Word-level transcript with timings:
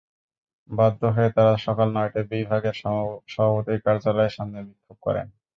বাধ্য 0.69 1.01
হয়ে 1.15 1.29
তাঁরা 1.35 1.55
সকাল 1.65 1.87
নয়টায় 1.95 2.27
বিভাগের 2.31 2.75
সভাপতির 3.33 3.79
কার্যালয়ের 3.85 4.35
সামনে 4.37 4.59
বিক্ষোভ 4.67 4.97
করেন। 5.05 5.27